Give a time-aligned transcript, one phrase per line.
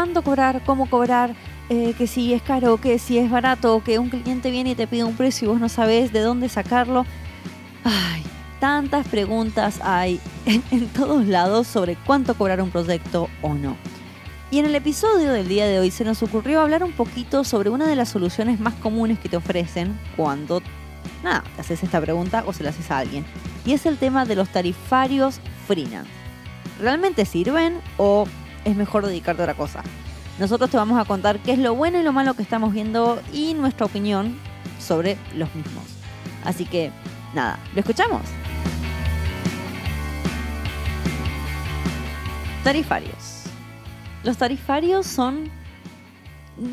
[0.00, 1.34] cuánto cobrar, cómo cobrar,
[1.68, 4.86] eh, que si es caro, que si es barato, que un cliente viene y te
[4.86, 7.04] pide un precio y vos no sabés de dónde sacarlo.
[7.84, 8.22] Ay,
[8.60, 13.76] tantas preguntas hay en, en todos lados sobre cuánto cobrar un proyecto o no.
[14.50, 17.68] Y en el episodio del día de hoy se nos ocurrió hablar un poquito sobre
[17.68, 20.62] una de las soluciones más comunes que te ofrecen cuando,
[21.22, 23.26] nada, te haces esta pregunta o se la haces a alguien.
[23.66, 26.10] Y es el tema de los tarifarios freelance.
[26.80, 28.24] ¿Realmente sirven o
[28.64, 29.82] es mejor dedicarte a otra cosa?
[30.38, 33.20] Nosotros te vamos a contar qué es lo bueno y lo malo que estamos viendo
[33.32, 34.38] y nuestra opinión
[34.78, 35.84] sobre los mismos.
[36.44, 36.90] Así que,
[37.34, 38.22] nada, ¿lo escuchamos?
[42.64, 43.44] Tarifarios.
[44.24, 45.50] Los tarifarios son...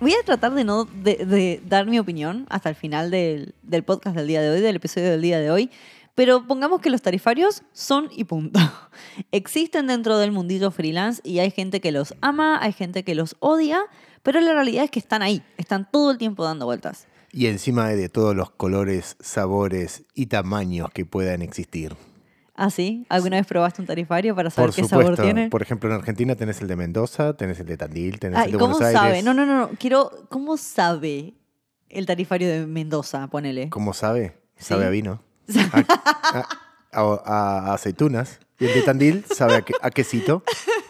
[0.00, 3.84] Voy a tratar de no de, de dar mi opinión hasta el final del, del
[3.84, 5.70] podcast del día de hoy, del episodio del día de hoy,
[6.14, 8.60] pero pongamos que los tarifarios son y punto.
[9.32, 13.36] Existen dentro del mundillo freelance y hay gente que los ama, hay gente que los
[13.40, 13.80] odia,
[14.22, 17.06] pero la realidad es que están ahí, están todo el tiempo dando vueltas.
[17.32, 21.96] Y encima de todos los colores, sabores y tamaños que puedan existir.
[22.54, 23.06] ¿Ah, sí?
[23.08, 25.48] ¿Alguna vez probaste un tarifario para saber Por qué supuesto, sabor tiene?
[25.48, 28.52] por ejemplo, en Argentina tenés el de Mendoza, tenés el de Tandil, tenés Ay, el
[28.52, 29.08] de ¿cómo Buenos sabe?
[29.08, 29.24] Aires.
[29.24, 29.70] No, no, no, no.
[29.78, 31.32] Quiero, ¿cómo sabe
[31.88, 33.26] el tarifario de Mendoza?
[33.28, 33.70] Ponele.
[33.70, 34.36] ¿Cómo sabe?
[34.58, 34.86] Sabe Sí.
[34.86, 35.22] a vino.
[36.94, 38.38] A, a- a- a aceitunas.
[38.58, 40.42] Y el de Tandil sabe a, que- a quesito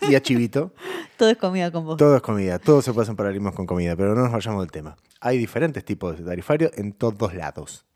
[0.02, 0.72] y a chivito.
[1.16, 1.96] Todo es comida con vos.
[1.96, 4.70] Todo es comida, todo se puede hacer paralelismos con comida, pero no nos vayamos del
[4.72, 4.96] tema.
[5.20, 7.86] Hay diferentes tipos de tarifarios en todos lados.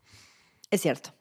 [0.71, 1.11] Es cierto.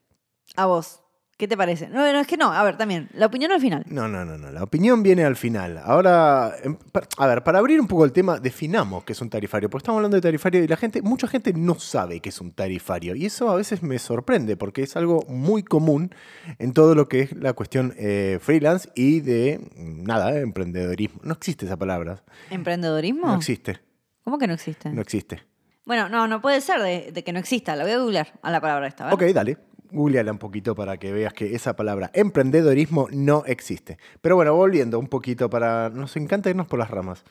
[0.56, 1.02] A vos.
[1.36, 1.88] ¿Qué te parece?
[1.88, 2.50] No, no, es que no.
[2.50, 3.10] A ver, también.
[3.12, 3.84] La opinión al final.
[3.90, 4.50] No, no, no, no.
[4.50, 5.78] La opinión viene al final.
[5.84, 6.78] Ahora, em,
[7.18, 9.68] a ver, para abrir un poco el tema, definamos qué es un tarifario.
[9.68, 12.52] Porque estamos hablando de tarifario y la gente, mucha gente no sabe qué es un
[12.52, 13.14] tarifario.
[13.14, 16.10] Y eso a veces me sorprende porque es algo muy común
[16.58, 21.20] en todo lo que es la cuestión eh, freelance y de, mm, nada, eh, emprendedorismo.
[21.22, 22.24] No existe esa palabra.
[22.50, 23.26] ¿Emprendedorismo?
[23.26, 23.78] No existe.
[24.24, 24.88] ¿Cómo que no existe?
[24.88, 25.42] No existe.
[25.84, 27.76] Bueno, no, no puede ser de, de que no exista.
[27.76, 29.32] La voy a googlear a la palabra esta, Ok, ¿vale?
[29.34, 29.58] dale.
[29.90, 33.98] Googleala un poquito para que veas que esa palabra emprendedorismo no existe.
[34.20, 35.90] Pero bueno, volviendo un poquito para...
[35.90, 37.24] Nos encanta irnos por las ramas.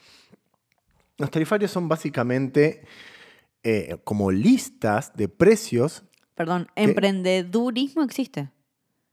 [1.18, 2.84] Los tarifarios son básicamente
[3.64, 6.04] eh, como listas de precios.
[6.36, 8.50] Perdón, ¿emprendedurismo existe?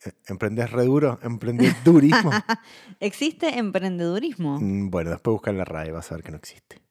[0.04, 1.18] Eh, ¿Emprendés re duro?
[1.22, 2.30] ¿Emprendedurismo?
[3.00, 4.58] ¿Existe emprendedurismo?
[4.60, 6.82] Mm, bueno, después busca en la RAE, vas a ver que no existe.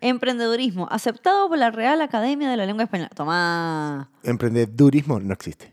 [0.00, 3.10] Emprendedurismo, aceptado por la Real Academia de la Lengua Española.
[3.14, 4.10] Tomá.
[4.22, 5.70] Emprendedurismo no existe.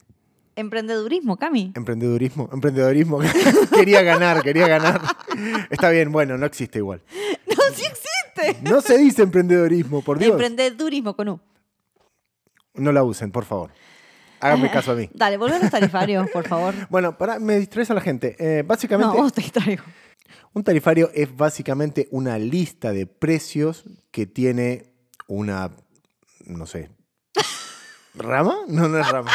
[0.56, 1.72] Emprendedurismo, Cami.
[1.76, 3.20] Emprendedurismo, emprendedorismo.
[3.74, 5.02] quería ganar, quería ganar.
[5.70, 7.02] Está bien, bueno, no existe igual.
[7.46, 8.70] No, sí existe.
[8.70, 10.32] No se dice emprendedorismo, por Dios.
[10.32, 11.40] Emprendedurismo con U.
[12.74, 13.72] No la usen, por favor.
[14.40, 15.10] Háganme caso a mí.
[15.14, 16.74] Dale, volver a los tarifarios, por favor.
[16.90, 18.36] Bueno, para, me distraes a la gente.
[18.40, 19.84] Eh, No, básicamente, vos te traigo.
[20.54, 24.92] un tarifario es básicamente una lista de precios que tiene
[25.28, 25.72] una,
[26.46, 26.90] no sé,
[28.16, 28.58] ¿rama?
[28.68, 29.32] No, no es rama.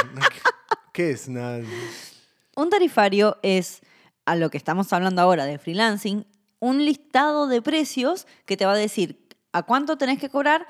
[2.57, 3.81] Un tarifario es,
[4.25, 6.27] a lo que estamos hablando ahora de freelancing,
[6.61, 10.67] un listado de precios que te va a decir a cuánto tenés que cobrar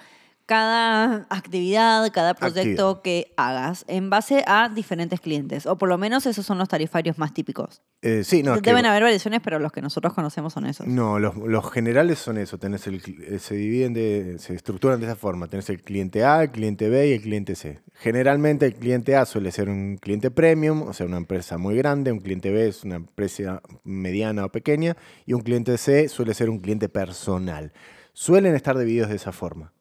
[0.48, 5.66] cada actividad, cada proyecto que hagas en base a diferentes clientes.
[5.66, 7.82] O por lo menos esos son los tarifarios más típicos.
[8.00, 10.86] eh, sí, no, es que- Deben haber variaciones, pero los que nosotros conocemos son esos.
[10.86, 12.56] No, los, los generales son eso.
[12.58, 15.48] Tenés el, eh, se dividen de, se estructuran de esa forma.
[15.48, 17.80] Tenés el cliente A, el cliente B y el cliente C.
[17.94, 22.10] Generalmente el cliente A suele ser un cliente premium, o sea, una empresa muy grande.
[22.10, 24.96] Un cliente B es una empresa mediana o pequeña.
[25.26, 27.72] Y un cliente C suele ser un cliente personal.
[28.14, 29.72] Suelen estar divididos de esa forma.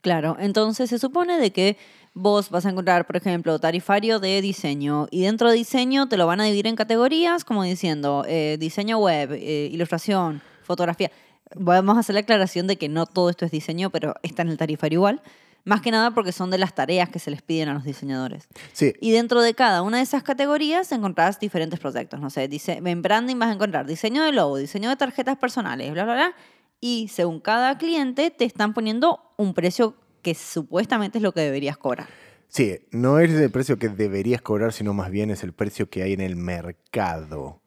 [0.00, 1.76] Claro, entonces se supone de que
[2.14, 6.26] vos vas a encontrar, por ejemplo, tarifario de diseño y dentro de diseño te lo
[6.26, 11.10] van a dividir en categorías como diciendo eh, diseño web, eh, ilustración, fotografía.
[11.54, 14.48] Vamos a hacer la aclaración de que no todo esto es diseño, pero está en
[14.48, 15.22] el tarifario igual.
[15.64, 18.48] Más que nada porque son de las tareas que se les piden a los diseñadores.
[18.72, 22.20] Sí, Y dentro de cada una de esas categorías encontrás diferentes proyectos.
[22.20, 25.92] No sé, dice, en branding vas a encontrar diseño de logo, diseño de tarjetas personales,
[25.92, 26.34] bla, bla, bla.
[26.80, 31.76] Y según cada cliente te están poniendo un precio que supuestamente es lo que deberías
[31.76, 32.08] cobrar.
[32.48, 36.02] sí, no es el precio que deberías cobrar, sino más bien es el precio que
[36.02, 37.60] hay en el mercado.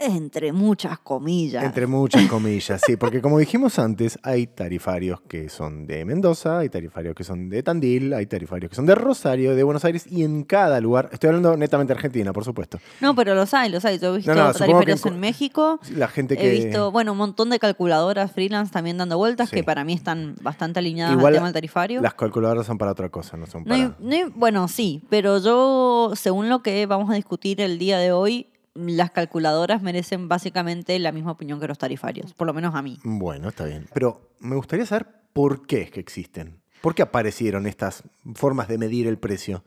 [0.00, 1.62] Entre muchas comillas.
[1.64, 6.68] Entre muchas comillas, sí, porque como dijimos antes, hay tarifarios que son de Mendoza, hay
[6.68, 10.24] tarifarios que son de Tandil, hay tarifarios que son de Rosario, de Buenos Aires, y
[10.24, 12.78] en cada lugar, estoy hablando netamente de Argentina, por supuesto.
[13.00, 13.98] No, pero los hay, los hay.
[13.98, 15.78] Yo he visto No, no, tarifarios en México.
[15.94, 16.48] La gente que...
[16.48, 19.56] He visto, bueno, un montón de calculadoras freelance también dando vueltas Sí.
[19.56, 22.00] que para mí están bastante alineadas Igual al tema del tarifario.
[22.00, 23.82] Las calculadoras son para otra cosa, no son No para...
[23.84, 27.98] hay- no hay- bueno, sí, pero yo, según lo que vamos a discutir el día
[27.98, 32.74] de hoy, las calculadoras merecen básicamente la misma opinión que los tarifarios, por lo menos
[32.74, 32.98] a mí.
[33.04, 33.88] Bueno, está bien.
[33.92, 36.60] Pero me gustaría saber por qué es que existen.
[36.80, 39.64] ¿Por qué aparecieron estas formas de medir el precio?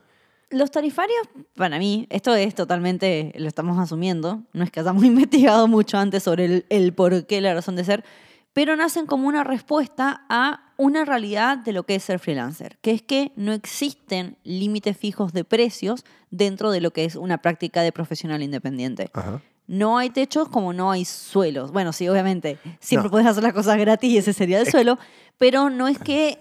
[0.50, 5.68] Los tarifarios, para mí, esto es totalmente, lo estamos asumiendo, no es que hayamos investigado
[5.68, 8.04] mucho antes sobre el, el por qué, la razón de ser,
[8.52, 12.90] pero nacen como una respuesta a una realidad de lo que es ser freelancer, que
[12.92, 17.82] es que no existen límites fijos de precios dentro de lo que es una práctica
[17.82, 19.10] de profesional independiente.
[19.12, 19.40] Ajá.
[19.66, 21.72] No hay techos como no hay suelos.
[21.72, 23.10] Bueno, sí, obviamente, siempre No.
[23.12, 24.98] puedes hacer las cosas gratis y ese sería el suelo,
[25.38, 26.38] pero no es que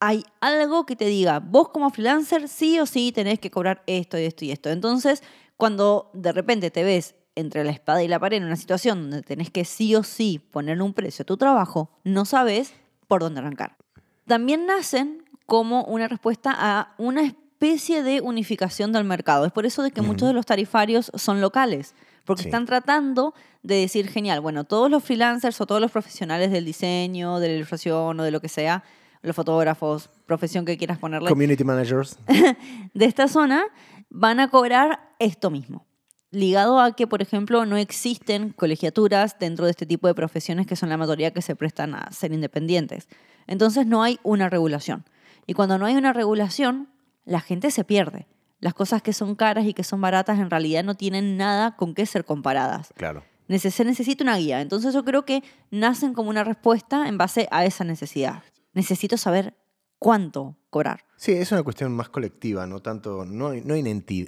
[0.00, 4.18] hay algo que te diga, vos como freelancer sí o sí tenés que cobrar esto
[4.18, 4.70] y esto y esto.
[4.70, 5.22] Entonces,
[5.56, 9.22] cuando de repente te ves entre la espada y la pared en una situación donde
[9.22, 12.74] tenés que sí o sí poner un precio a tu trabajo, no sabes
[13.08, 13.76] por dónde arrancar.
[14.26, 19.44] También nacen como una respuesta a una especie de unificación del mercado.
[19.46, 22.48] Es por eso de que muchos de los tarifarios son locales, porque Sí.
[22.48, 27.38] están tratando de decir, genial, bueno, todos los freelancers o todos los profesionales del diseño,
[27.38, 28.82] de la ilustración o de lo que sea,
[29.22, 32.18] los fotógrafos, profesión que quieras ponerle, Community managers.
[32.94, 33.64] de esta zona
[34.10, 35.86] van a cobrar esto mismo.
[36.34, 40.74] Ligado a que, por ejemplo, no existen colegiaturas dentro de este tipo de profesiones que
[40.76, 43.08] son la mayoría que se prestan a ser independientes.
[43.46, 45.04] Entonces no hay una regulación.
[45.46, 46.88] Y cuando no hay una regulación,
[47.24, 48.26] la gente se pierde.
[48.60, 51.94] Las cosas que son caras y que son baratas en realidad no tienen nada con
[51.94, 52.92] qué ser comparadas.
[52.96, 53.22] Claro.
[53.48, 54.60] Neces- Se necesita una guía.
[54.60, 58.42] Entonces yo creo que nacen como una respuesta en base a esa necesidad.
[58.72, 59.54] Necesito saber
[59.98, 60.56] cuánto
[61.16, 63.82] Sí, es una cuestión más colectiva, no tanto, no hay, no hay,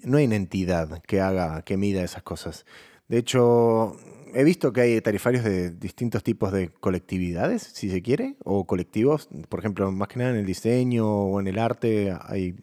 [0.05, 2.65] no hay entidad que haga, que mida esas cosas.
[3.09, 3.97] De hecho,
[4.35, 9.29] he visto que hay tarifarios de distintos tipos de colectividades, si se quiere, o colectivos.
[9.49, 12.13] Por ejemplo, más que nada en el diseño o en el arte,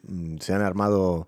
[0.04, 1.26] mm, se han armado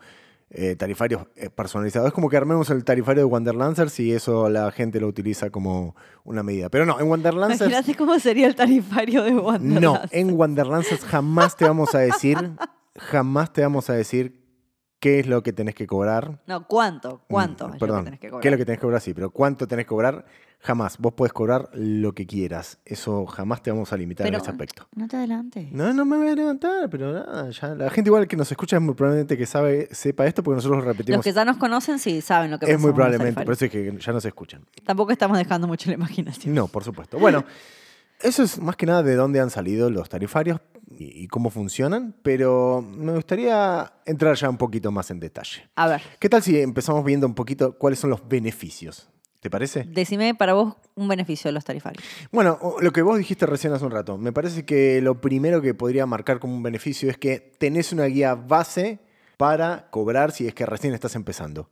[0.51, 2.09] eh, tarifarios eh, personalizados.
[2.09, 5.97] Es como que armemos el tarifario de Wanderlancers y eso la gente lo utiliza como
[6.25, 6.69] una medida.
[6.69, 7.71] Pero no, en Wanderlancers...
[7.71, 10.05] Imagínate cómo sería el tarifario de No, Wanderlust.
[10.13, 12.39] en Wanderlands jamás te vamos a decir,
[12.97, 14.45] jamás te vamos a decir
[15.01, 16.43] qué es lo que tenés que cobrar.
[16.47, 17.23] No, ¿cuánto?
[17.29, 17.69] ¿Cuánto?
[17.69, 18.43] Mm, es Perdón, lo que tenés que cobrar?
[18.43, 19.01] ¿qué es lo que tenés que cobrar?
[19.01, 20.25] Sí, pero ¿cuánto tenés que cobrar?
[20.61, 20.99] Jamás.
[20.99, 22.79] Vos podés cobrar lo que quieras.
[22.85, 24.89] Eso jamás te vamos a limitar Pero en ese aspecto.
[24.97, 25.71] no te adelantes.
[25.71, 27.75] No, no me voy a levantar, pero nada, ya.
[27.75, 30.81] La gente igual que nos escucha es muy probablemente que sabe, sepa esto porque nosotros
[30.85, 31.19] lo repetimos.
[31.19, 33.71] Los que ya nos conocen sí saben lo que es muy probablemente, por eso es
[33.71, 34.65] que ya nos escuchan.
[34.85, 36.53] Tampoco estamos dejando mucho la imaginación.
[36.55, 37.19] No, por supuesto.
[37.19, 37.45] Bueno,
[38.21, 40.61] eso es más que nada de dónde han salido los tarifarios
[40.99, 45.69] y, y cómo funcionan, pero me gustaría entrar ya un poquito más en detalle.
[45.77, 49.09] A ver, ¿Qué tal si empezamos viendo un poquito cuáles son los beneficios?
[49.47, 49.85] ¿Te parece?
[49.85, 52.03] decime para vos un beneficio de los tarifarios.
[52.33, 55.73] Bueno, lo que vos dijiste recién hace un rato, me parece que lo primero que
[55.73, 58.99] podría marcar como un beneficio es que tenés una guía base
[59.37, 61.69] para cobrar si es que recién estás empezando.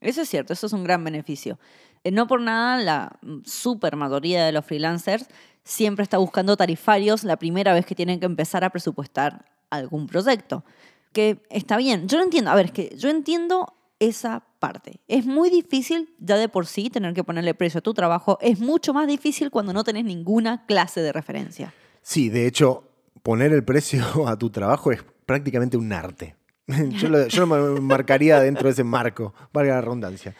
[0.00, 1.60] Eso es cierto, eso es un gran beneficio.
[2.02, 5.28] Eh, no por nada, la super mayoría de los freelancers
[5.62, 10.64] siempre está buscando tarifarios la primera vez que tienen que empezar a presupuestar algún proyecto.
[11.12, 12.50] Que está bien, yo lo entiendo.
[12.50, 15.00] A ver, es que yo entiendo esa parte.
[15.08, 18.38] Es muy difícil ya de por sí tener que ponerle precio a tu trabajo.
[18.40, 21.74] Es mucho más difícil cuando no tenés ninguna clase de referencia.
[22.00, 22.84] Sí, de hecho,
[23.24, 26.36] poner el precio a tu trabajo es prácticamente un arte.
[26.68, 30.32] Yo lo, yo lo me marcaría dentro de ese marco, valga la redundancia.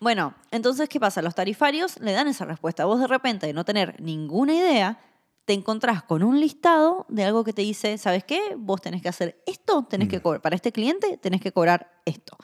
[0.00, 1.22] Bueno, entonces, ¿qué pasa?
[1.22, 2.84] Los tarifarios le dan esa respuesta.
[2.84, 5.00] Vos de repente, de no tener ninguna idea,
[5.46, 8.54] te encontrás con un listado de algo que te dice, ¿sabes qué?
[8.58, 10.42] Vos tenés que hacer esto, tenés que cobrar.
[10.42, 12.36] Para este cliente tenés que cobrar esto.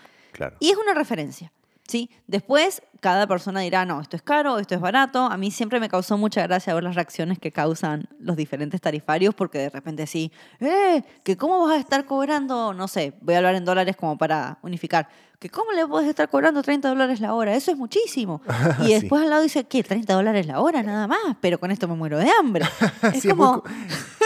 [0.42, 0.56] Claro.
[0.61, 1.52] Y es una referencia.
[1.88, 2.08] ¿sí?
[2.26, 5.25] Después, cada persona dirá, no, esto es caro, esto es barato.
[5.26, 9.34] A mí siempre me causó mucha gracia ver las reacciones que causan los diferentes tarifarios,
[9.34, 11.02] porque de repente sí, ¡eh!
[11.22, 12.72] ¿Que cómo vas a estar cobrando?
[12.72, 15.08] No sé, voy a hablar en dólares como para unificar.
[15.38, 17.54] ¿Que cómo le puedes estar cobrando 30 dólares la hora?
[17.56, 18.40] Eso es muchísimo.
[18.80, 18.92] Y Sí.
[18.94, 19.82] después al lado dice, ¿qué?
[19.82, 22.64] 30 dólares la hora nada más, pero con esto me muero de hambre.
[23.12, 23.68] Es Sí, es, muy, como co-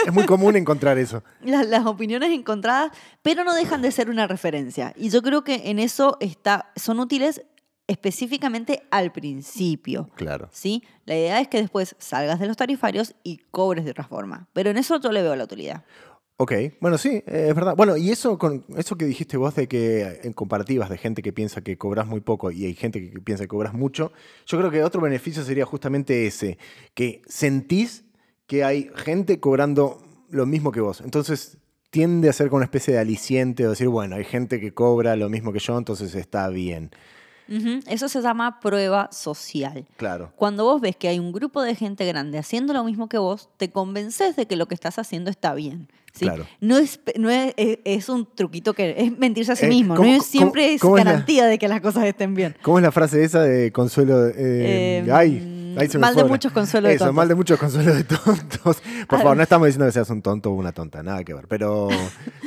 [0.07, 1.23] es muy común encontrar eso.
[1.43, 4.93] la- las, opiniones encontradas, pero no dejan de ser una referencia.
[4.95, 7.41] Y yo creo que en eso está, son útiles
[7.87, 10.09] específicamente al principio.
[10.15, 10.49] Claro.
[10.51, 10.83] ¿sí?
[11.05, 14.47] La idea es que después salgas de los tarifarios y cobres de otra forma.
[14.53, 15.83] Pero en eso yo le veo la utilidad.
[16.39, 17.75] Ok, bueno, sí, es verdad.
[17.75, 21.33] Bueno, y eso con eso que dijiste vos de que en comparativas de gente que
[21.33, 24.11] piensa que cobras muy poco y hay gente que piensa que cobras mucho,
[24.45, 26.59] yo creo que otro beneficio sería justamente ese,
[26.93, 28.03] que sentís
[28.47, 31.01] que hay gente cobrando lo mismo que vos.
[31.01, 31.57] Entonces
[31.89, 35.15] tiende a ser como una especie de aliciente o decir, bueno, hay gente que cobra
[35.15, 36.91] lo mismo que yo, entonces está bien.
[37.87, 39.85] Eso se llama prueba social.
[39.95, 40.33] Claro.
[40.35, 43.47] Cuando vos ves que hay un grupo de gente grande haciendo lo mismo que vos,
[43.55, 45.87] te convences de que lo que estás haciendo está bien.
[46.13, 46.25] ¿sí?
[46.25, 46.45] Claro.
[46.59, 49.95] No, es, no es, es- es un truquito que es mentirse a sí Eh, mismo.
[49.95, 52.53] ¿cómo- no cómo- siempre es la- garantía de que las cosas estén bien.
[52.63, 54.27] ¿Cómo es la frase esa de consuelo?
[54.27, 54.33] eh,
[55.05, 55.56] Eh, ay,
[55.99, 57.15] mal de muchos consuelo de Eso, tontos.
[57.15, 58.81] mal de muchos consuelo de tontos.
[59.07, 61.47] Por favor, no estamos diciendo que seas un tonto o una tonta, nada que ver.
[61.47, 61.87] Pero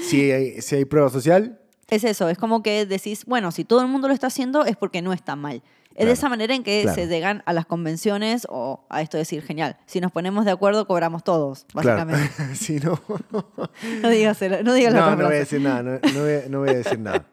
[0.03, 1.59] si hay, si hay prueba social,
[1.89, 4.77] Es eso, es como que decís, bueno, si todo el mundo lo está haciendo es
[4.77, 5.63] porque no está mal.
[5.91, 6.95] Es Claro, de esa manera en que claro.
[6.95, 10.53] se llegan a las convenciones o a esto de decir, genial, si nos ponemos de
[10.53, 12.07] acuerdo cobramos todos, claro.
[12.07, 12.55] básicamente.
[12.55, 13.01] si no,
[14.03, 16.33] No digas, no digas la no, otra no voy a decir nada, no, no voy,
[16.33, 17.27] a- no voy a decir nada.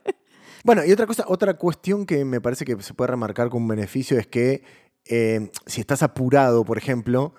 [0.64, 3.68] Bueno, y otra cosa, otra cuestión que me parece que se puede remarcar como un
[3.70, 4.64] beneficio es que
[5.10, 7.34] eh, si estás apurado, por ejemplo,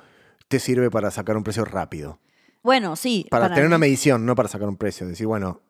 [0.49, 2.19] te sirve para sacar un precio rápido.
[2.63, 3.27] Bueno, sí.
[3.31, 5.07] Para, tener una medición, no para sacar un precio.
[5.07, 5.61] Decir, bueno,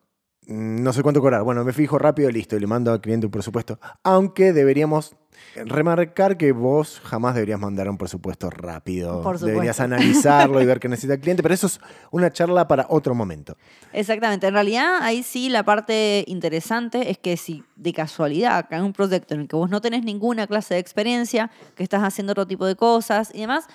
[0.49, 1.43] no sé cuánto cobrar.
[1.43, 3.79] Bueno, me fijo rápido, listo, y le mando al cliente un presupuesto.
[4.03, 5.15] Aunque deberíamos
[5.55, 9.21] remarcar que vos jamás deberías mandar un presupuesto rápido.
[9.21, 9.45] Por supuesto.
[9.45, 11.79] Deberías analizarlo y ver qué necesita el cliente, pero eso es
[12.11, 13.57] una charla para otro momento.
[13.93, 14.47] Exactamente.
[14.47, 19.35] En realidad, ahí sí la parte interesante es que si de casualidad cae un proyecto
[19.35, 22.65] en el que vos no tenés ninguna clase de experiencia, que estás haciendo otro tipo
[22.65, 23.67] de cosas y demás,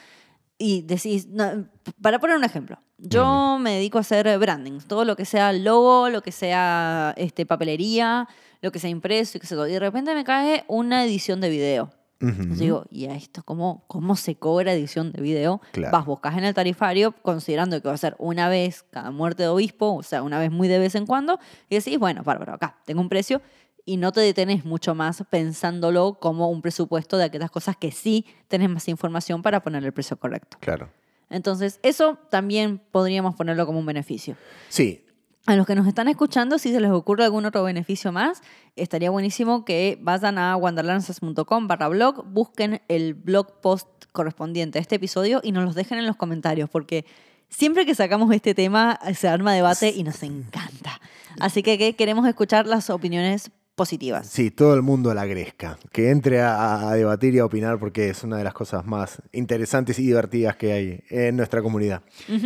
[0.58, 1.66] y decís, no,
[2.00, 6.08] para poner un ejemplo, yo me dedico a hacer branding, todo lo que sea logo,
[6.08, 8.28] lo que sea este, papelería,
[8.60, 11.50] lo que sea impreso y sé yo, y de repente me cae una edición de
[11.50, 11.90] video.
[12.22, 12.42] Ujú.
[12.42, 15.60] Yo digo, ¿y a esto cómo, cómo se cobra edición de video?
[15.72, 15.92] Claro.
[15.92, 19.48] Vas, buscas en el tarifario, considerando que va a ser una vez cada muerte de
[19.48, 22.78] obispo, o sea, una vez muy de vez en cuando, y decís, bueno, bárbaro, acá
[22.86, 23.42] tengo un precio,
[23.84, 28.26] y no te detenés mucho más pensándolo como un presupuesto de aquellas cosas que sí
[28.48, 30.56] tenés más información para poner el precio correcto.
[30.60, 30.90] Claro.
[31.30, 34.36] Entonces, eso también podríamos ponerlo como un beneficio.
[34.68, 35.04] Sí,
[35.46, 38.40] A los que nos están escuchando, si se les ocurre algún otro beneficio más,
[38.76, 44.94] estaría buenísimo que vayan a wanderlances.com barra blog, busquen el blog post correspondiente a este
[44.94, 47.04] episodio y nos los dejen en los comentarios, porque
[47.50, 51.00] siempre que sacamos este tema se arma debate y nos encanta.
[51.40, 54.26] Así que, que queremos escuchar las opiniones positivas.
[54.28, 55.78] sí, todo el mundo a la gresca.
[55.92, 59.20] Que entre a, a debatir y a opinar porque es una de las cosas más
[59.32, 62.02] interesantes y divertidas que hay en nuestra comunidad.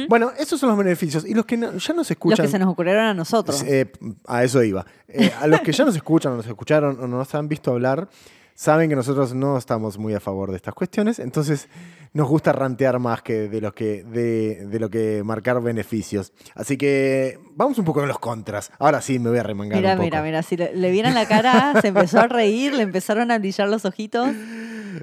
[0.09, 1.25] Bueno, esos son los beneficios.
[1.27, 2.47] Y los que no- ya nos Los escuchan...
[2.47, 3.63] que se nos ocurrieron a nosotros.
[3.67, 3.91] Eh,
[4.27, 4.87] a eso iba.
[5.09, 8.09] Eh, a los que ya nos escuchan, o nos escucharon o nos han visto hablar,
[8.59, 11.69] saben que nosotros no estamos muy a favor de estas cuestiones, entonces
[12.13, 16.33] nos gusta rantear más que de lo que, de, de lo que marcar beneficios.
[16.57, 18.73] Así que vamos un poco con los contras.
[18.81, 20.05] Ahora sí me voy a remangar Mira, un poco.
[20.07, 23.39] mira, mira, si le, le vieran la cara, se empezó a reír, le empezaron a
[23.39, 24.29] brillar los ojitos.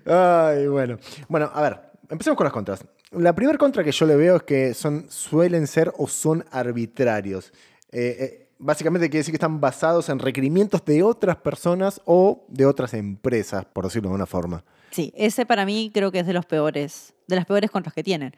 [0.06, 0.98] Ay, bueno.
[1.30, 2.86] Bueno, a ver, empecemos con las contras.
[3.12, 7.54] La primera contra que yo le veo es que son, suelen ser o son arbitrarios.
[7.92, 12.66] Eh, eh, básicamente quiere decir que están basados en requerimientos de otras personas o de
[12.66, 14.64] otras empresas, por decirlo de una forma.
[14.92, 18.04] Sí, ese para mí creo que es de los peores, de las peores contras que
[18.04, 18.36] tienen.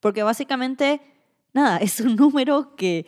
[0.00, 1.00] Porque básicamente,
[1.52, 3.06] nada, es un número que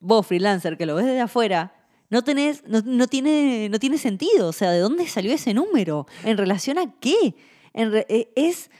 [0.00, 1.74] vos, freelancer, que lo ves desde afuera,
[2.08, 4.48] no tenés, no, no tiene, no tiene sentido.
[4.48, 6.06] O sea, ¿de dónde salió ese número?
[6.24, 7.36] ¿En relación a qué?
[7.72, 8.70] En eh, es.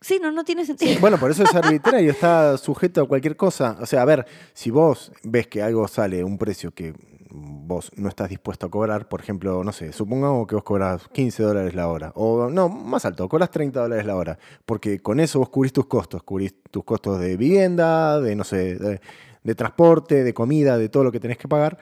[0.00, 0.98] Sí, no, no tiene sentido.
[1.00, 3.76] Bueno, por eso es arbitrario, está sujeto a cualquier cosa.
[3.80, 6.94] O sea, a ver, si vos ves que algo sale un precio que
[7.32, 11.42] vos no estás dispuesto a cobrar, por ejemplo, no sé, supongamos que vos cobras 15
[11.42, 15.38] dólares la hora, o no, más alto, cobras 30 dólares la hora, porque con eso
[15.38, 19.00] vos cubrís tus costos, cubrís tus costos de vivienda, de, no sé, de,
[19.44, 21.78] de transporte, de comida, de todo lo que tenés que pagar.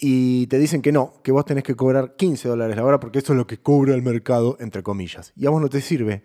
[0.00, 3.18] Y te dicen que no, que vos tenés que cobrar 15 dólares la hora porque
[3.18, 5.32] eso es lo que cobra el mercado, entre comillas.
[5.34, 6.22] Y a vos no te sirve.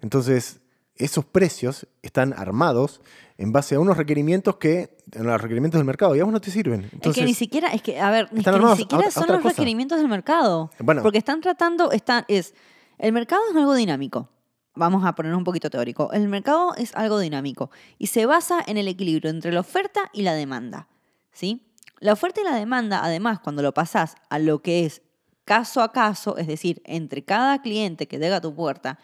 [0.00, 0.60] Entonces,
[0.96, 3.00] esos precios están armados
[3.36, 6.40] en base a unos requerimientos que, en los requerimientos del mercado, y a vos no
[6.40, 6.90] te sirven.
[7.00, 9.28] es que ni siquiera, es que, a ver, es que están ni siquiera a son
[9.28, 9.50] los cosa.
[9.50, 10.70] requerimientos del mercado.
[10.80, 11.02] Bueno.
[11.02, 12.54] Porque están tratando, están, es,
[12.98, 14.28] el mercado es algo dinámico.
[14.74, 16.12] Vamos a poner un poquito teórico.
[16.12, 20.22] El mercado es algo dinámico y se basa en el equilibrio entre la oferta y
[20.22, 20.88] la demanda.
[21.32, 21.72] ¿sí?
[22.00, 25.02] La oferta y la demanda, además, cuando lo pasás a lo que es
[25.44, 28.98] caso a caso, es decir, entre cada cliente que llega a tu puerta,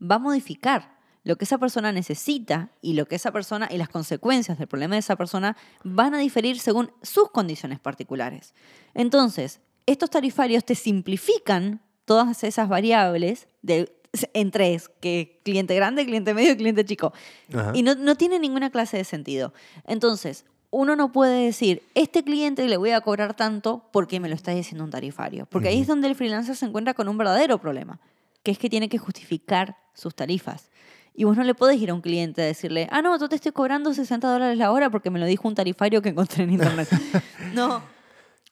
[0.00, 3.88] va a modificar lo que esa persona necesita y lo que esa persona y las
[3.88, 8.54] consecuencias del problema de esa persona van a diferir según sus condiciones particulares.
[8.94, 13.92] Entonces, estos tarifarios te simplifican todas esas variables de,
[14.34, 17.12] en tres, que cliente grande, cliente medio y cliente chico.
[17.52, 17.72] Ajá.
[17.74, 19.52] Y no, no tiene ninguna clase de sentido.
[19.84, 24.34] Entonces, uno no puede decir, este cliente le voy a cobrar tanto porque me lo
[24.34, 25.46] está diciendo un tarifario.
[25.46, 27.98] Porque ahí es donde el freelancer se encuentra con un verdadero problema,
[28.42, 30.70] que es que tiene que justificar sus tarifas.
[31.14, 33.36] Y vos no le podés ir a un cliente a decirle, ah, no, yo te
[33.36, 36.52] estoy cobrando 60 dólares la hora porque me lo dijo un tarifario que encontré en
[36.52, 36.88] internet.
[37.54, 37.82] no,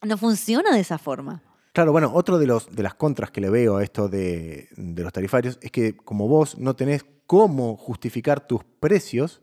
[0.03, 1.43] no funciona de esa forma.
[1.75, 5.03] Claro, bueno, otro de, los, de las contras que le veo a esto de, de
[5.03, 9.43] los tarifarios es que como vos no tenés cómo justificar tus precios,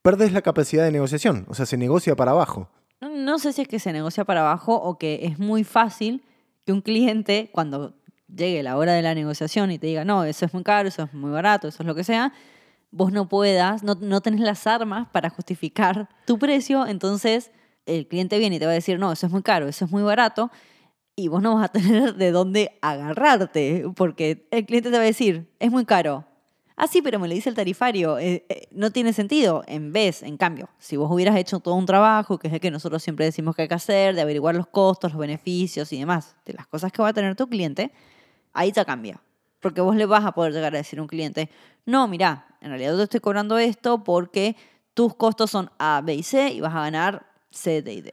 [0.00, 2.70] perdés la capacidad de negociación, o sea, se negocia para abajo.
[3.00, 6.24] No, no sé si es que se negocia para abajo o que es muy fácil
[6.64, 7.94] que un cliente, cuando
[8.34, 11.04] llegue la hora de la negociación y te diga, no, eso es muy caro, eso
[11.04, 12.32] es muy barato, eso es lo que sea,
[12.90, 17.50] vos no puedas, no, no tenés las armas para justificar tu precio, entonces
[17.86, 19.90] el cliente viene y te va a decir, no, eso es muy caro, eso es
[19.90, 20.50] muy barato,
[21.14, 25.06] y vos no vas a tener de dónde agarrarte, porque el cliente te va a
[25.06, 26.24] decir, es muy caro.
[26.74, 29.62] Ah, sí, pero me lo dice el tarifario, eh, eh, no tiene sentido.
[29.66, 32.70] En vez, en cambio, si vos hubieras hecho todo un trabajo, que es el que
[32.70, 36.34] nosotros siempre decimos que hay que hacer, de averiguar los costos, los beneficios y demás,
[36.46, 37.92] de las cosas que va a tener tu cliente,
[38.52, 39.20] ahí te cambia.
[39.60, 41.48] Porque vos le vas a poder llegar a decir a un cliente,
[41.86, 44.56] no, mira, en realidad yo te estoy cobrando esto porque
[44.94, 48.10] tus costos son A, B y C y vas a ganar C, D y D.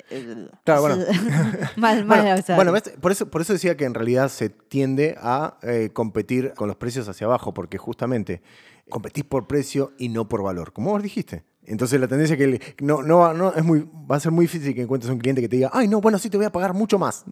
[0.64, 0.98] Claro, bueno.
[1.78, 2.92] mal, mal, Bueno, o sea, bueno, ¿ves?
[3.02, 6.78] por, eso, por eso decía que en realidad se tiende a eh, competir con los
[6.78, 8.42] precios hacia abajo, porque justamente
[8.90, 11.44] competís por precio y no por valor, como vos dijiste.
[11.64, 14.46] Entonces la tendencia que el- no, no, va- no es muy, va a ser muy
[14.46, 16.52] difícil que encuentres un cliente que te diga, ay, no, bueno, sí te voy a
[16.52, 17.26] pagar mucho más,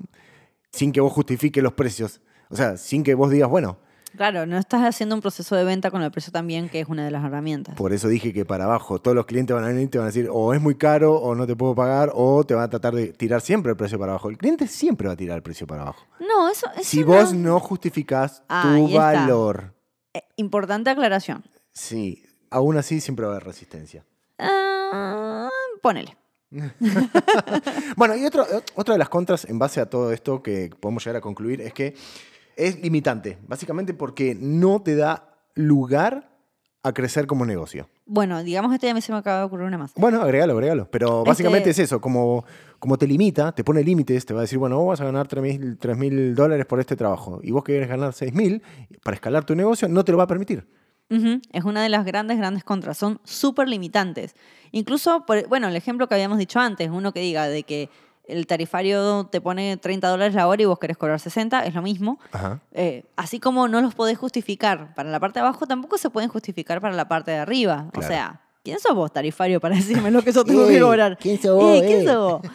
[0.72, 2.22] sin que vos justifiques los precios.
[2.50, 3.78] O sea, sin que vos digas, bueno,
[4.16, 7.06] Claro, no estás haciendo un proceso de venta con el precio también, que es una
[7.06, 7.76] de las herramientas.
[7.76, 10.06] por eso dije que para abajo todos los clientes van a venir y te van
[10.06, 12.70] a decir, o es muy caro, o no te puedo pagar, o te van a
[12.70, 14.30] tratar de tirar siempre el precio para abajo.
[14.30, 16.04] El cliente siempre va a tirar el precio para abajo.
[16.20, 19.76] No, eso, eso Si no- vos no justificás Ahí tu valor,
[20.16, 21.44] Eh, importante aclaración.
[21.74, 24.04] sí, aún así siempre va a haber resistencia.
[24.40, 25.50] Ah,
[25.84, 26.18] ponele.
[27.96, 31.18] Bueno, y otro- otra de las contras en base a todo esto que podemos llegar
[31.18, 31.96] a concluir es que
[32.58, 36.30] es limitante, básicamente porque no te da lugar
[36.84, 37.90] a crecer como negocio.
[38.06, 39.94] Bueno, digamos que este ya me se me acaba de ocurrir una más.
[39.96, 40.90] Bueno, agregalo, agregalo.
[40.90, 42.46] Pero básicamente Este- es eso, como,
[42.80, 45.28] como te limita, te pone límites, te va a decir, bueno, vos vas a ganar
[45.28, 48.62] 3 mil dólares por este trabajo y vos querés ganar 6 mil
[49.04, 50.66] para escalar tu negocio, no te lo va a permitir.
[51.10, 52.98] Es una de las grandes, grandes contras.
[52.98, 54.36] Son súper limitantes.
[54.72, 57.90] Incluso, por- bueno, el ejemplo que habíamos dicho antes, uno que diga de que
[58.28, 61.82] el tarifario te pone 30 dólares la hora y vos querés cobrar 60, es lo
[61.82, 62.20] mismo.
[62.32, 62.60] Ajá.
[62.72, 66.30] Eh, así como no los podés justificar para la parte de abajo, tampoco se pueden
[66.30, 67.90] justificar para la parte de arriba.
[67.96, 71.18] O sea, ¿quién sos vos, tarifario, para decirme lo que yo tengo que cobrar?
[71.18, 72.06] ¿quién sos vos, Eh, ¿Quién eh?
[72.06, 72.52] sos vos?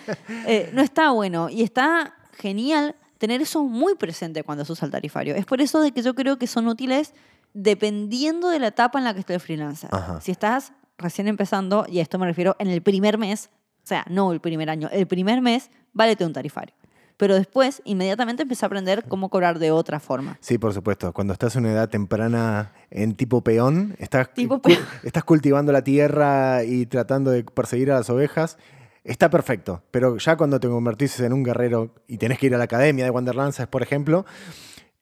[0.46, 4.92] Eh, no está bueno y está genial tener eso muy presente cuando se usa el
[4.92, 5.34] tarifario.
[5.34, 7.14] Es por eso de que yo creo que son útiles
[7.54, 9.90] dependiendo de la etapa en la que esté el freelancer.
[9.92, 10.20] Ajá.
[10.20, 13.50] Si estás recién empezando, y a esto me refiero en el primer mes,
[13.82, 16.74] o sea, no el primer año, el primer mes, válete un tarifario.
[17.18, 20.38] Pero después, inmediatamente empecé a aprender cómo cobrar de otra forma.
[20.40, 21.12] Sí, por supuesto.
[21.12, 24.78] Cuando estás en una edad temprana en tipo peón, estás, Tipo cu- peón.
[25.04, 28.56] estás cultivando la tierra y tratando de perseguir a las ovejas,
[29.04, 29.82] está perfecto.
[29.92, 33.04] Pero ya cuando te convertís en un guerrero y tenés que ir a la academia
[33.04, 34.24] de Wanderlands, por ejemplo,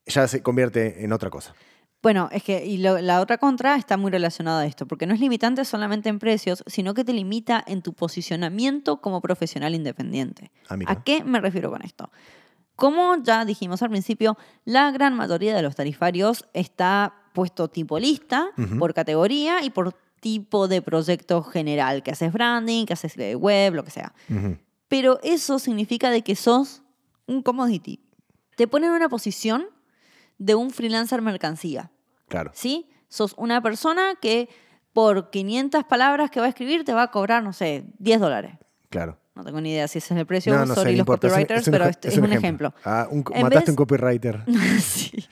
[0.04, 1.54] ya se convierte en otra cosa.
[2.02, 5.12] Bueno, es que y lo- la otra contra está muy relacionada a esto, porque no
[5.14, 10.50] es limitante solamente en precios, sino que te limita en tu posicionamiento como profesional independiente.
[10.68, 10.76] Ah.
[10.86, 12.10] ¿A qué me refiero con esto?
[12.74, 18.48] Como ya dijimos al principio, la gran mayoría de los tarifarios está puesto tipo lista,
[18.56, 18.78] Ujú.
[18.78, 23.84] por categoría y por tipo de proyecto general, que haces branding, que haces web, lo
[23.84, 24.14] que sea.
[24.30, 24.56] Ujú.
[24.88, 26.82] Pero eso significa de que sos
[27.26, 28.00] un commodity.
[28.56, 29.66] Te ponen en una posición
[30.40, 31.90] de un freelancer mercancía.
[32.28, 32.88] Claro, ¿sí?
[33.08, 34.48] Sos una persona que
[34.92, 38.56] por 500 palabras que va a escribir te va a cobrar, no sé, 10 dólares.
[38.88, 39.16] claro.
[39.32, 41.28] No tengo ni idea si ese es el precio, No, no sorry los importa.
[41.28, 42.74] Es un- copywriters, es un pero este es, un ejemplo.
[42.84, 44.42] Ah, un- mataste vez- un copywriter.
[44.80, 45.24] Sí.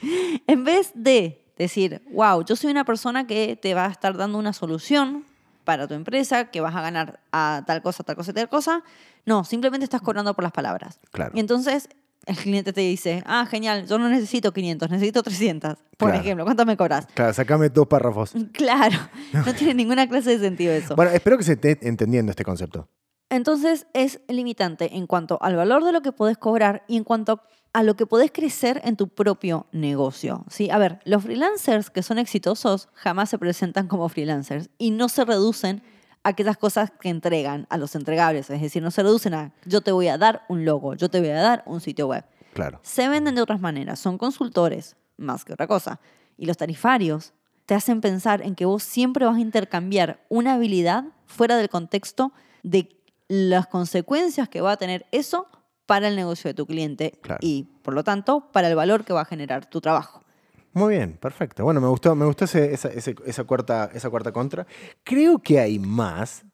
[0.46, 4.38] En vez de decir, wow, yo soy una persona que te va a estar dando
[4.38, 5.26] una solución
[5.64, 8.82] para tu empresa, que vas a ganar a tal cosa, tal cosa, tal cosa,
[9.26, 11.00] no, simplemente estás cobrando por las palabras.
[11.10, 11.32] Claro.
[11.34, 11.90] Y entonces
[12.26, 15.76] el cliente te dice, ah, genial, yo no necesito 500, necesito 300.
[15.96, 16.20] Por Claro.
[16.22, 17.06] ejemplo, ¿cuánto me cobras?
[17.14, 18.32] Claro, sacame dos párrafos.
[18.52, 18.96] Claro,
[19.32, 20.94] no tiene ninguna clase de sentido eso.
[20.96, 22.88] Bueno, espero que se esté entendiendo este concepto.
[23.30, 27.42] Entonces es limitante en cuanto al valor de lo que podés cobrar y en cuanto
[27.74, 30.44] a lo que podés crecer en tu propio negocio.
[30.48, 30.70] ¿sí?
[30.70, 35.26] A ver, los freelancers que son exitosos jamás se presentan como freelancers y no se
[35.26, 35.82] reducen
[36.22, 38.50] aquellas cosas que entregan a los entregables.
[38.50, 41.20] Es decir, no se reducen a yo te voy a dar un logo, yo te
[41.20, 42.24] voy a dar un sitio web.
[42.54, 42.80] Claro.
[42.82, 46.00] Se venden de otras maneras, son consultores más que otra cosa.
[46.36, 47.32] Y los tarifarios
[47.66, 52.32] te hacen pensar en que vos siempre vas a intercambiar una habilidad fuera del contexto
[52.62, 52.88] de
[53.28, 55.46] las consecuencias que va a tener eso
[55.86, 57.38] para el negocio de tu cliente Claro.
[57.42, 60.24] y, por lo tanto, para el valor que va a generar tu trabajo.
[60.78, 61.64] Muy bien, perfecto.
[61.64, 64.66] Bueno, me gustó, me gustó ese- esa, ese- esa cuarta, esa cuarta contra.
[65.04, 66.44] Creo que hay más,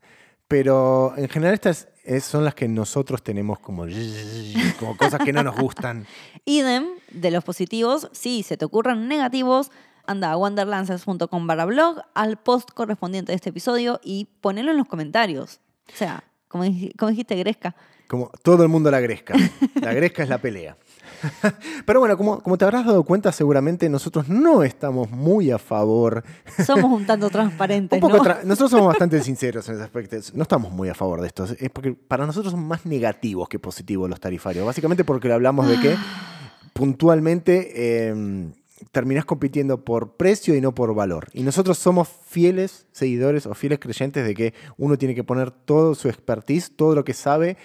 [0.47, 3.87] Pero en general estas es- son las que nosotros tenemos como,
[4.79, 6.07] como cosas que no nos gustan.
[6.45, 9.71] Idem de los positivos, si se te ocurren negativos,
[10.07, 14.87] anda a wanderlancers.com barra blog al post correspondiente de este episodio y ponelo en los
[14.87, 15.61] comentarios.
[15.93, 16.65] O sea, como,
[16.99, 17.75] como dijiste, Gresca.
[18.07, 19.35] Como todo el mundo la gresca.
[19.81, 20.77] La gresca es la pelea.
[21.87, 26.25] Pero bueno, como, como te habrás dado cuenta, seguramente nosotros no estamos muy a favor.
[26.65, 28.25] Somos un tanto transparentes, Un poco ¿no?
[28.25, 30.17] tra- nosotros somos bastante sinceros en ese aspecto.
[30.35, 31.45] No estamos muy a favor de esto.
[31.45, 34.65] Es porque para nosotros son más negativos que positivos los tarifarios.
[34.67, 35.97] Básicamente porque hablamos de que
[36.73, 38.53] puntualmente eh,
[38.93, 41.29] terminás compitiendo por precio y no por valor.
[41.33, 45.95] Y nosotros somos fieles seguidores o fieles creyentes de que uno tiene que poner todo
[45.95, 47.57] su expertise, todo lo que sabe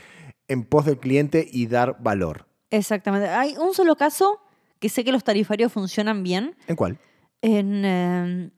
[0.47, 2.45] en pos del cliente y dar valor.
[2.71, 3.29] Exactamente.
[3.29, 4.39] Hay un solo caso
[4.79, 6.55] que sé que los tarifarios funcionan bien.
[6.67, 6.97] ¿En cuál?
[7.41, 7.83] En.
[7.85, 8.49] eh,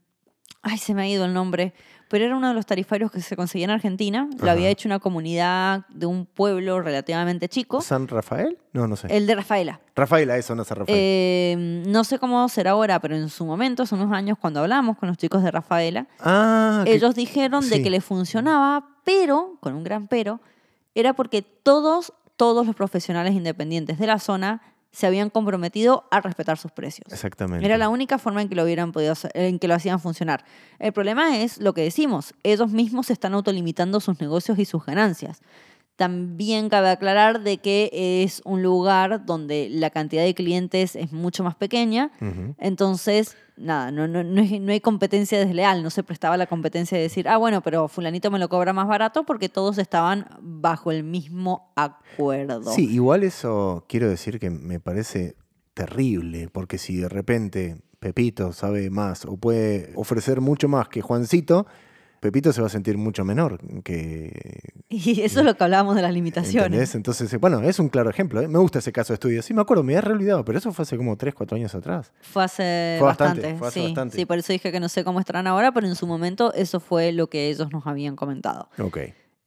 [0.62, 1.74] ay, se me ha ido el nombre.
[2.10, 4.28] Pero era uno de los tarifarios que se conseguía en Argentina.
[4.38, 4.52] Lo Ajá.
[4.52, 7.80] había hecho una comunidad de un pueblo relativamente chico.
[7.80, 8.58] ¿San Rafael?
[8.74, 9.08] No, no sé.
[9.16, 9.80] El de Rafaela.
[9.96, 10.98] Rafaela, eso no es San Rafael.
[11.00, 14.98] Eh, no sé cómo será ahora, pero en su momento, hace unos años, cuando hablamos
[14.98, 19.74] con los chicos de Rafaela, ah, que- ellos dijeron de que les funcionaba, pero, con
[19.74, 20.42] un gran pero,
[20.94, 26.58] era porque todos, todos los profesionales independientes de la zona se habían comprometido a respetar
[26.58, 27.06] sus precios.
[27.14, 27.64] Exactamente.
[27.64, 30.44] Era la única forma en que lo hubieran podido hacer- en que lo hacían funcionar.
[30.80, 34.84] El problema es lo que decimos, ellos mismos se están autolimitando sus negocios y sus
[34.84, 35.42] ganancias.
[36.02, 37.92] También cabe aclarar de que
[38.24, 42.10] es un lugar donde la cantidad de clientes es mucho más pequeña,
[42.58, 47.04] entonces, nada, no, no, no, no hay competencia desleal, no se prestaba la competencia de
[47.04, 51.04] decir, ah, bueno, pero fulanito me lo cobra más barato porque todos estaban bajo el
[51.04, 52.74] mismo acuerdo.
[52.74, 55.36] Sí, igual eso quiero decir que me parece
[55.76, 61.68] terrible, porque si de repente Pepito sabe más o puede ofrecer mucho más que Juancito,
[62.22, 64.32] Pepito se va a sentir mucho menor que...
[64.90, 66.66] Y eso es lo que hablábamos de las limitaciones.
[66.66, 66.96] ¿entendés?
[66.96, 68.42] Entonces, eh, bueno, es un claro ejemplo.
[68.42, 68.48] ¿eh?
[68.48, 69.42] Me gusta ese caso de estudio.
[69.42, 71.74] Sí, me acuerdo, me había re olvidado, pero eso fue hace como 3, 4 años
[71.74, 72.12] atrás.
[72.22, 74.18] Fue hace Fue bastante, bastante, fue hace sí, bastante.
[74.18, 76.80] sí, por eso dije que no sé cómo estarán ahora, pero en su momento eso
[76.80, 78.70] fue lo que ellos nos habían comentado.
[78.78, 79.00] Ok.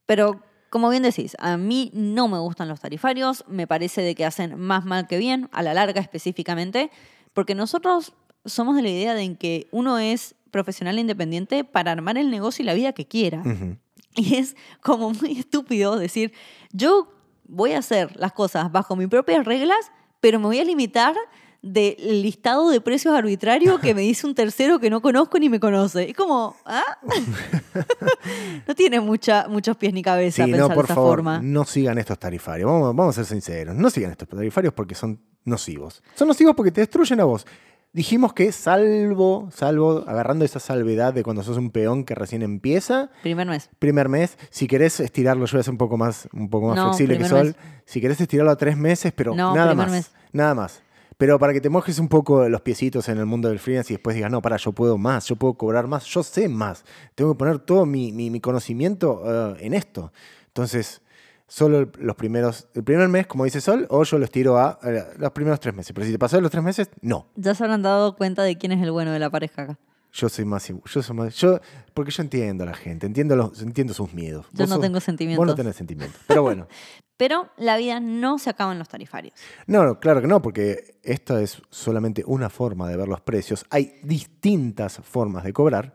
[0.06, 4.24] Pero como bien decís, a mí no me gustan los tarifarios, me parece de que
[4.24, 6.90] hacen más mal que bien, a la larga específicamente,
[7.34, 12.30] porque nosotros somos de la idea de que uno es profesional independiente para armar el
[12.30, 13.40] negocio y la vida que quiera.
[13.40, 13.76] Ujú.
[14.16, 16.32] Y es como muy estúpido decir,
[16.72, 17.08] yo
[17.48, 21.16] voy a hacer las cosas bajo mis propias reglas, pero me voy a limitar
[21.62, 25.58] del listado de precios arbitrario que me dice un tercero que no conozco ni me
[25.58, 26.10] conoce.
[26.10, 26.84] Es como, ¿ah?
[28.68, 31.40] no tiene mucha, muchos pies ni cabeza Sí, pensar no, por de esa favor, forma.
[31.42, 32.70] no sigan estos tarifarios.
[32.70, 33.74] Vamos, vamos a ser sinceros.
[33.74, 36.02] No sigan estos tarifarios porque son nocivos.
[36.14, 37.46] Son nocivos porque te destruyen a vos.
[37.94, 43.08] Dijimos que salvo, salvo, agarrando esa salvedad de cuando sos un peón que recién empieza,
[43.22, 43.70] Primer mes.
[43.78, 46.76] primer mes, si querés estirarlo, yo voy a ser un poco más, un poco más
[46.76, 47.46] No, flexible que primer Sol.
[47.56, 47.82] mes.
[47.86, 49.92] Si querés estirarlo a tres meses, pero No, nada primer más.
[49.92, 50.10] mes.
[50.32, 50.82] Nada más.
[51.16, 53.96] Pero para que te mojes un poco los piecitos en el mundo del freelance y
[53.96, 56.84] después digas, no, para, yo puedo más, yo puedo cobrar más, yo sé más.
[57.14, 60.12] Tengo que poner todo mi, mi- mi conocimiento eh, en esto.
[60.48, 61.00] Entonces,
[61.46, 64.78] solo los primeros, el primer mes, como dice Sol, o yo lo estiro a
[65.18, 65.92] los primeros tres meses.
[65.92, 67.26] Pero si te pasó los tres meses, no.
[67.36, 69.78] Ya se habrán dado cuenta de quién es el bueno de la pareja acá.
[70.12, 71.58] Yo soy más, yo soy más, yo,
[71.92, 74.46] porque yo entiendo a la gente, entiendo, los, entiendo sus miedos.
[74.52, 75.46] Yo Vos no sos- tengo Vos sentimientos.
[75.46, 76.20] no tenés sentimientos.
[76.28, 76.68] Pero bueno.
[77.16, 79.34] Pero la vida no se acaba en los tarifarios.
[79.68, 83.64] No, no, claro que no, porque esta es solamente una forma de ver los precios.
[83.70, 85.94] Hay distintas formas de cobrar.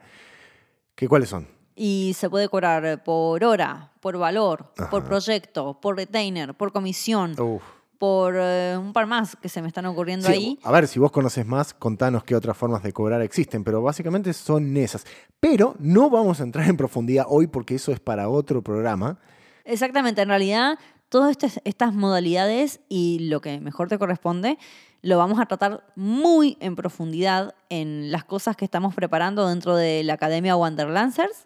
[0.96, 1.46] ¿Que ¿Cuáles son?
[1.82, 7.64] Y se puede cobrar por hora, por valor, por proyecto, por retainer, por comisión, Uf.
[7.98, 10.60] por eh, un par más que se me están ocurriendo Sí, ahí.
[10.64, 14.34] A ver, si vos conoces más, contanos qué otras formas de cobrar existen, pero básicamente
[14.34, 15.06] son esas.
[15.40, 19.18] Pero no vamos a entrar en profundidad hoy porque eso es para otro programa.
[19.64, 24.58] Exactamente, en realidad todas estas, estas modalidades y lo que mejor te corresponde
[25.02, 30.04] lo vamos a tratar muy en profundidad en las cosas que estamos preparando dentro de
[30.04, 31.44] la Academia Wanderlancers.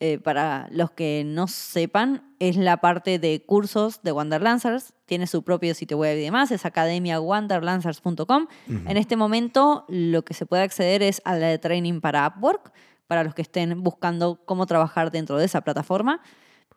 [0.00, 4.94] Eh, para los que no sepan, es la parte de cursos de Wanderlancers.
[5.06, 8.46] Tiene su propio sitio web y demás, es academiawanderlancers.com.
[8.66, 12.72] En este momento, lo que se puede acceder es a la de training para Upwork,
[13.06, 16.20] para los que estén buscando cómo trabajar dentro de esa plataforma.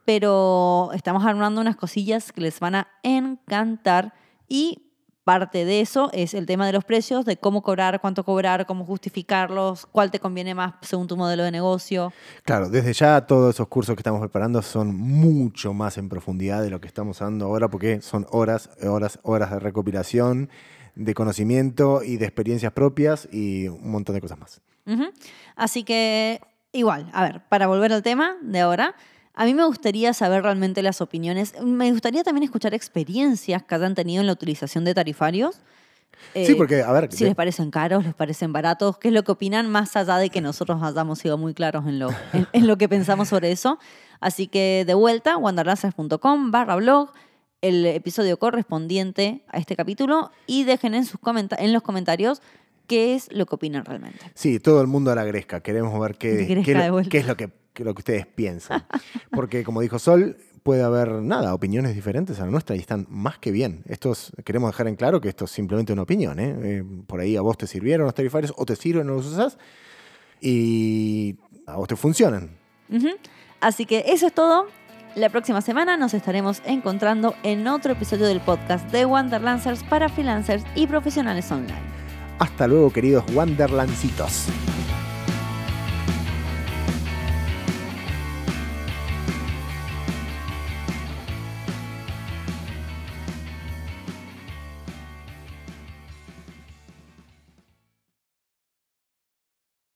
[0.06, 4.14] Pero estamos armando unas cosillas que les van a encantar
[4.48, 4.91] y
[5.24, 8.86] parte de eso es el tema de los precios, de cómo cobrar, cuánto cobrar, cómo
[8.86, 12.12] justificarlos, cuál te conviene más según tu modelo de negocio.
[12.44, 16.70] Claro, desde ya todos esos cursos que estamos preparando son mucho más en profundidad de
[16.70, 20.50] lo que estamos dando ahora porque son horas, horas, horas de recopilación,
[20.96, 24.62] de conocimiento y de experiencias propias y un montón de cosas más.
[25.56, 26.42] Así que,
[26.74, 28.96] igual, a ver, para volver al tema de ahora,
[29.42, 31.56] A mí me gustaría saber realmente las opiniones.
[31.64, 35.56] Me gustaría también escuchar experiencias que hayan tenido en la utilización de tarifarios.
[36.36, 39.14] sí, Eh, porque, a ver, Si de- les parecen caros, les parecen baratos, qué es
[39.16, 42.48] lo que opinan, más allá de que nosotros hayamos sido muy claros en lo, en,
[42.54, 43.80] en lo que pensamos sobre eso.
[44.20, 47.10] Así que de vuelta, wanderlazers.com barra blog,
[47.62, 52.44] el episodio correspondiente a este capítulo y dejen en, sus comenta- en los comentarios
[52.86, 54.20] qué es lo que opinan realmente.
[54.36, 55.62] sí, todo el mundo a la gresca.
[55.62, 56.62] Queremos ver qué,
[57.10, 58.86] qué es lo que, qué es lo que ustedes piensan.
[59.32, 63.38] Porque, como dijo Sol, puede haber, nada, opiniones diferentes a la nuestra y están más
[63.40, 63.84] que bien.
[63.88, 66.40] Esto es- queremos dejar en claro que esto es simplemente una opinión.
[66.40, 66.56] ¿eh?
[66.62, 69.58] Eh, por ahí a vos te sirvieron los tarifarios o te sirven o los usás
[70.40, 72.52] y a vos te funcionan.
[73.60, 74.68] Así que eso es todo.
[75.16, 80.64] La próxima semana nos estaremos encontrando en otro episodio del podcast de Wanderlancers para freelancers
[80.76, 81.74] y profesionales online.
[82.40, 84.48] Hasta luego, queridos Wanderlancitos.